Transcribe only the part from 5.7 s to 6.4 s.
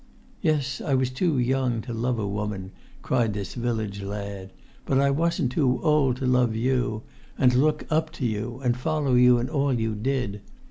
old to